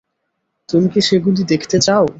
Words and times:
তুমি 0.69 0.87
কি 0.93 1.01
সেগুলি 1.01 1.41
দেখতে 1.43 1.77
চাও? 1.79 2.05